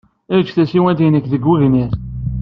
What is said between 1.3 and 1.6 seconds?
deg